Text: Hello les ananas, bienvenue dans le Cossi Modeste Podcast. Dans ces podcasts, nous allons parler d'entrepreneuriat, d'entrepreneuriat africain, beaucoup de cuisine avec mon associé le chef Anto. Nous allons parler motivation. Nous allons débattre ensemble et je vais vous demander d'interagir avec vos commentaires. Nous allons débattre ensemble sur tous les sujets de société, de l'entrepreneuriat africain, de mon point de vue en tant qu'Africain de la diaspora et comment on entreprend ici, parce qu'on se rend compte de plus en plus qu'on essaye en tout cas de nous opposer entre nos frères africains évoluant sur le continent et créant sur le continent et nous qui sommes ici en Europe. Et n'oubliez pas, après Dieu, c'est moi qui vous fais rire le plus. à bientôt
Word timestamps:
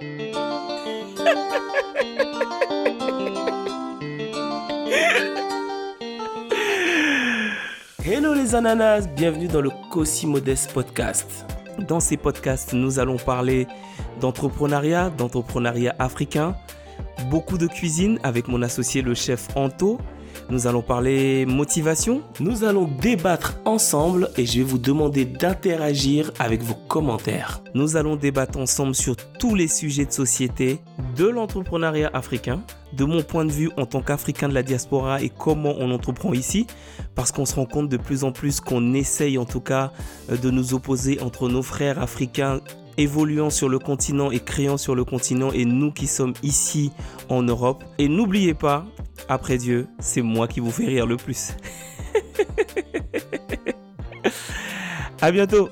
Hello 0.00 0.06
les 8.32 8.54
ananas, 8.54 9.08
bienvenue 9.16 9.48
dans 9.48 9.60
le 9.60 9.70
Cossi 9.90 10.28
Modeste 10.28 10.72
Podcast. 10.72 11.44
Dans 11.88 11.98
ces 11.98 12.16
podcasts, 12.16 12.74
nous 12.74 13.00
allons 13.00 13.16
parler 13.16 13.66
d'entrepreneuriat, 14.20 15.10
d'entrepreneuriat 15.10 15.96
africain, 15.98 16.54
beaucoup 17.26 17.58
de 17.58 17.66
cuisine 17.66 18.18
avec 18.22 18.48
mon 18.48 18.62
associé 18.62 19.02
le 19.02 19.14
chef 19.14 19.48
Anto. 19.56 19.98
Nous 20.50 20.66
allons 20.66 20.82
parler 20.82 21.44
motivation. 21.44 22.22
Nous 22.40 22.64
allons 22.64 22.88
débattre 23.00 23.58
ensemble 23.64 24.30
et 24.36 24.46
je 24.46 24.58
vais 24.58 24.64
vous 24.64 24.78
demander 24.78 25.24
d'interagir 25.24 26.32
avec 26.38 26.62
vos 26.62 26.74
commentaires. 26.74 27.62
Nous 27.74 27.96
allons 27.96 28.16
débattre 28.16 28.58
ensemble 28.58 28.94
sur 28.94 29.16
tous 29.38 29.54
les 29.54 29.68
sujets 29.68 30.06
de 30.06 30.12
société, 30.12 30.80
de 31.16 31.26
l'entrepreneuriat 31.26 32.10
africain, 32.14 32.62
de 32.94 33.04
mon 33.04 33.22
point 33.22 33.44
de 33.44 33.52
vue 33.52 33.70
en 33.76 33.84
tant 33.84 34.00
qu'Africain 34.00 34.48
de 34.48 34.54
la 34.54 34.62
diaspora 34.62 35.20
et 35.20 35.28
comment 35.28 35.74
on 35.78 35.90
entreprend 35.90 36.32
ici, 36.32 36.66
parce 37.14 37.30
qu'on 37.30 37.44
se 37.44 37.54
rend 37.56 37.66
compte 37.66 37.90
de 37.90 37.98
plus 37.98 38.24
en 38.24 38.32
plus 38.32 38.60
qu'on 38.60 38.94
essaye 38.94 39.36
en 39.36 39.44
tout 39.44 39.60
cas 39.60 39.92
de 40.30 40.50
nous 40.50 40.72
opposer 40.72 41.20
entre 41.20 41.48
nos 41.48 41.62
frères 41.62 42.00
africains 42.00 42.60
évoluant 42.98 43.48
sur 43.48 43.68
le 43.68 43.78
continent 43.78 44.30
et 44.30 44.40
créant 44.40 44.76
sur 44.76 44.94
le 44.94 45.04
continent 45.04 45.50
et 45.52 45.64
nous 45.64 45.92
qui 45.92 46.06
sommes 46.06 46.34
ici 46.42 46.92
en 47.28 47.42
Europe. 47.42 47.82
Et 47.98 48.08
n'oubliez 48.08 48.54
pas, 48.54 48.84
après 49.28 49.56
Dieu, 49.56 49.86
c'est 50.00 50.22
moi 50.22 50.48
qui 50.48 50.60
vous 50.60 50.70
fais 50.70 50.86
rire 50.86 51.06
le 51.06 51.16
plus. 51.16 51.52
à 55.20 55.30
bientôt 55.30 55.70